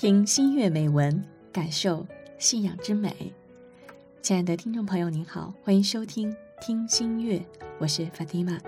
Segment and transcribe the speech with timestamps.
[0.00, 1.22] 听心悦美文，
[1.52, 2.06] 感受
[2.38, 3.34] 信仰之美。
[4.22, 7.36] 亲爱的听众朋友，您好，欢迎收听《听心悦》，
[7.78, 8.58] 我是法蒂玛。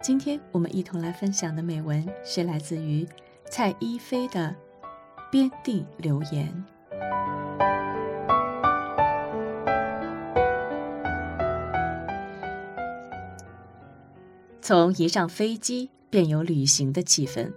[0.00, 3.06] 今天我们一同来分享的美文是来自于
[3.50, 4.56] 蔡一菲的
[5.30, 6.64] 边地留言。
[14.62, 17.52] 从一上飞机便有旅行的气氛。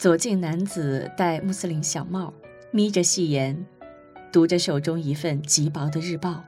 [0.00, 2.32] 左近男子戴穆斯林小帽，
[2.70, 3.66] 眯着细眼，
[4.32, 6.42] 读着手中一份极薄的日报。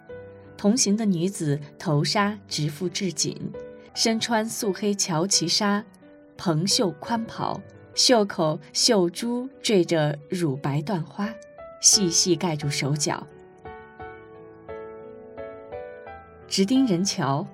[0.57, 3.53] 同行的女子头纱直覆至颈，
[3.93, 5.85] 身穿素黑乔其纱，
[6.39, 7.61] 蓬袖宽袍，
[7.95, 11.29] 袖口绣珠缀着乳白缎花，
[11.79, 13.27] 细细盖住手脚，
[16.49, 17.47] 直盯人瞧，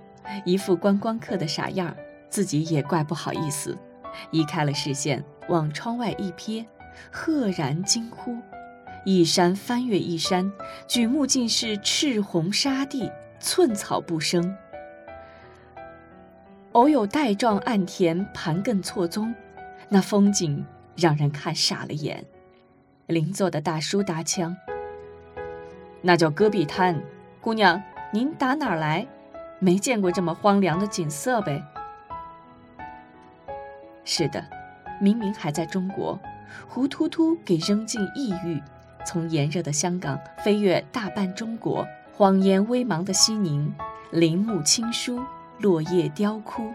[0.45, 1.97] 一副观光客的傻样儿，
[2.31, 3.77] 自己也怪不好意思，
[4.31, 5.25] 移开了视线。
[5.49, 6.65] 往窗外一瞥，
[7.11, 8.37] 赫然惊呼
[9.05, 10.51] ：“一山翻越一山，
[10.87, 14.57] 举目尽是赤红沙地，寸草不生。
[16.73, 19.35] 偶有带状岸田盘亘错综，
[19.89, 20.65] 那风景
[20.97, 22.25] 让人看傻了眼。”
[23.07, 24.55] 邻座的大叔搭腔
[26.03, 27.01] ：“那叫戈壁滩，
[27.41, 29.07] 姑娘，您打哪儿来？
[29.61, 31.65] 没见过这么荒凉的景色呗？”
[34.05, 34.58] 是的。
[35.01, 36.19] 明明还在中国，
[36.67, 38.61] 胡突突给扔进异域，
[39.07, 43.73] 从炎热的香港飞越大半中国，荒烟微茫的西宁，
[44.11, 45.21] 林木青疏，
[45.61, 46.73] 落叶凋枯，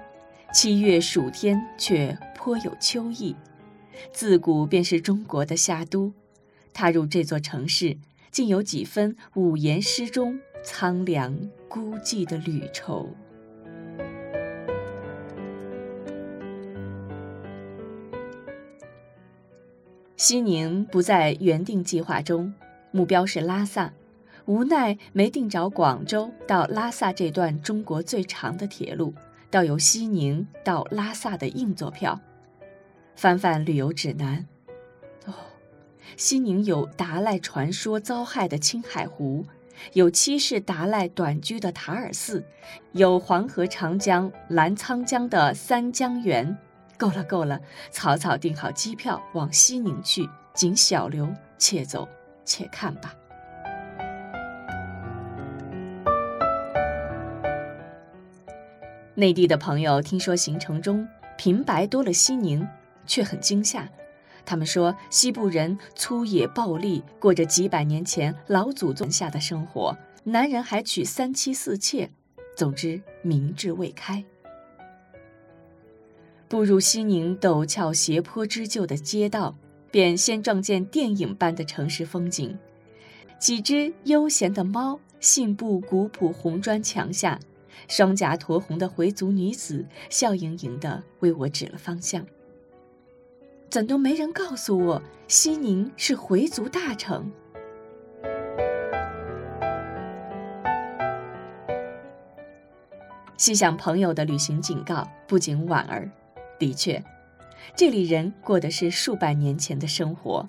[0.54, 3.36] 七月暑天却颇有秋意。
[4.12, 6.12] 自古便是中国的夏都，
[6.74, 7.98] 踏入这座城市，
[8.32, 11.38] 竟有几分五言诗中苍凉
[11.68, 13.10] 孤寂的旅愁。
[20.24, 22.54] 西宁不在原定计划中，
[22.92, 23.92] 目标是拉萨，
[24.46, 29.14] 无奈没订着广州到拉萨这段中国最长的铁路，
[29.52, 32.22] 倒有西宁到拉萨的硬座票。
[33.18, 34.48] 翻翻旅游指南，
[35.26, 35.34] 哦，
[36.16, 39.46] 西宁有达赖传说遭害的青海湖，
[39.92, 42.46] 有七世达赖短居的塔尔寺，
[42.94, 46.58] 有黄河、长江、澜沧江的三江源。
[46.98, 47.60] 够了，够了！
[47.92, 51.28] 草草订好机票往西宁去，仅小留，
[51.58, 52.08] 且走
[52.46, 53.14] 且看吧。
[59.16, 62.68] 内地的朋友听说行程中平白多了西宁，
[63.06, 63.88] 却很惊吓。
[64.46, 72.10] 他们说西部人粗野暴力，过着几百年前老祖宗下的生活，男人还娶三妻四妾，
[72.58, 74.26] 总之民智未开。
[76.48, 79.56] 步入西宁陡峭斜坡之旧的街道，
[79.90, 82.58] 便先撞见电影般的城市风景。
[83.40, 87.40] 几只悠闲的猫信步古朴红砖墙下，
[87.88, 92.26] 双颊酡红的回族女子笑盈盈地为我指了方向。
[93.70, 97.32] 怎都没人告诉我，西宁是回族大城。
[103.36, 106.10] 细想朋友的旅行警告，不仅婉儿。
[106.64, 107.04] 的确，
[107.76, 110.48] 这里人过的是数百年前的生活，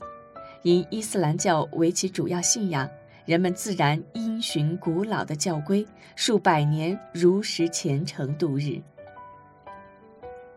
[0.63, 2.89] 因伊斯兰教为其主要信仰，
[3.25, 8.81] 人们自然因循古老的教规，数百年如实虔诚度日。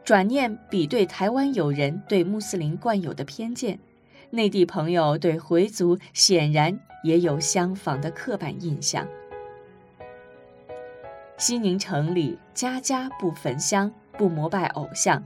[0.03, 3.79] 转念比对台湾友人对穆斯林惯有的偏见，
[4.29, 9.07] 内地朋友对回族显然也有相仿的刻板印象。
[11.35, 15.23] 西宁城里家家不焚香，不膜拜偶像。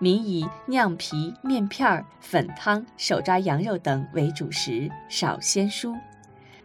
[0.00, 5.92] 民以酿皮、面片儿、粉汤、手抓羊肉等为主食，少鲜蔬。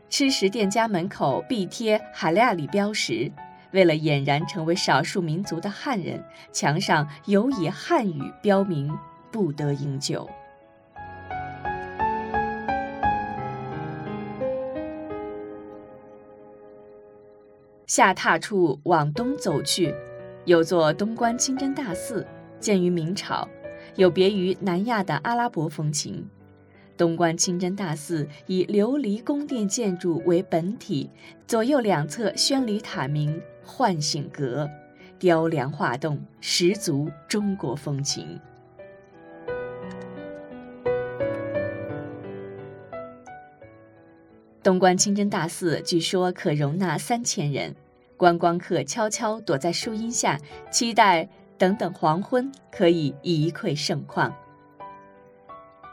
[0.08, 3.32] 吃食店家门口必贴“海亚里”标识，
[3.72, 8.96] 为了俨然成为少数民族的汉人，墙上有以汉语标明
[9.32, 10.30] “不得饮酒”。
[17.88, 19.96] 下榻处往东走去，
[20.46, 22.28] 有座东关清真大寺。
[22.64, 23.46] 建于明朝，
[23.98, 26.26] 有别于南亚的阿拉伯风情。
[26.96, 31.10] 东关清真大寺以琉璃宫殿建筑为本体，
[31.46, 34.70] 左右两侧宣礼塔名唤醒阁，
[35.20, 38.40] 雕梁画栋，十足中国风情。
[44.64, 47.76] 东关清真大寺据说可容纳三千人，
[48.16, 50.40] 观光客悄悄躲在树荫下，
[50.72, 51.28] 期待。
[51.58, 54.34] 等等，黄昏可以一窥盛况。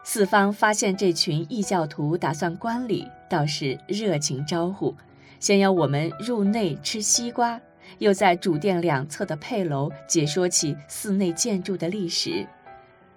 [0.03, 4.95] 四方发现这群异教徒打算观礼，倒是热情招呼，
[5.39, 7.61] 先邀我们入内吃西瓜，
[7.99, 12.47] 又在主殿两侧的配楼解说起寺内建筑的历史。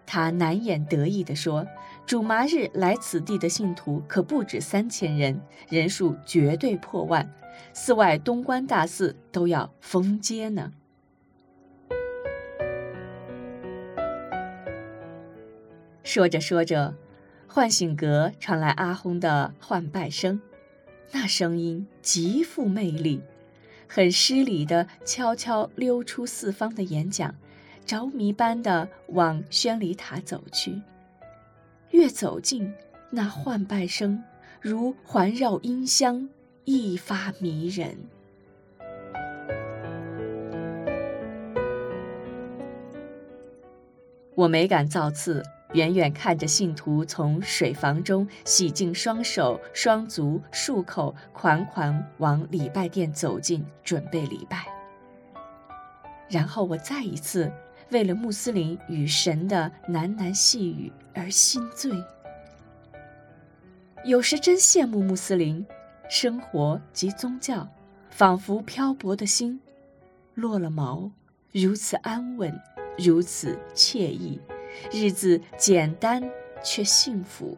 [0.06, 1.66] 他难掩得意地说
[2.06, 7.28] ：“主麻日来此地的信徒可不止三千人，人数绝对破万，
[7.72, 10.74] 寺外东关大寺都要封街呢。”
[16.04, 16.94] 说着说着，
[17.48, 20.42] 唤醒阁传来阿訇的唤拜声，
[21.12, 23.22] 那声音极富魅力，
[23.88, 27.34] 很失礼地悄悄溜出四方的演讲，
[27.86, 30.82] 着迷般地往宣礼塔走去。
[31.92, 32.74] 越走近，
[33.10, 34.22] 那唤拜声
[34.60, 36.28] 如环绕音箱，
[36.66, 37.96] 愈发迷人。
[44.36, 45.44] 我没敢造次。
[45.74, 54.68] 远远看着信徒从水房中洗净双手、双足、漱口，款款往礼拜殿走进，准备礼拜。
[56.30, 57.52] 然后我再一次
[57.92, 61.92] 为了穆斯林与神的喃喃细语而心醉。
[64.06, 65.66] 有时真羡慕穆斯林，
[66.10, 67.68] 生活及宗教，
[68.10, 69.60] 仿佛漂泊的心，
[70.34, 71.12] 落了毛，
[71.52, 72.60] 如此安稳，
[72.98, 74.40] 如此惬意。
[74.92, 76.24] 日子简单
[76.64, 77.58] 却幸福，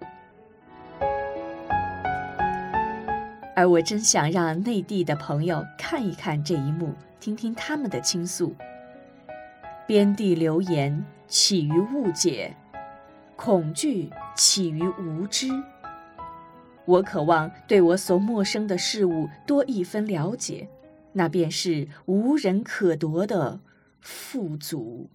[3.56, 8.56] 而我真想让内地的朋友看一看这一幕，听听他们的倾诉。
[9.88, 12.56] 边地流言起于误解，
[13.36, 15.48] 恐惧起于无知。
[16.86, 20.68] 我渴望对我所陌生的事物多一分了解，
[21.14, 23.60] 那便是无人可夺的
[24.02, 25.10] 富足。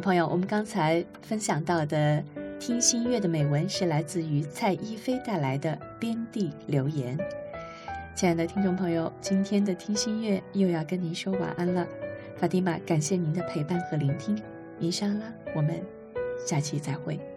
[0.00, 2.22] 朋友，我们刚才分享到的
[2.58, 7.16] 听心悦的美文是来自于蔡一菲带来的《边地留言》。
[8.14, 11.86] 亲爱的听众朋友，今天的听心悦又要跟您说晚安了。
[12.36, 14.36] 法蒂玛，感谢您的陪伴和聆听。
[14.78, 15.82] 米莎拉，我们
[16.46, 17.35] 下期再会。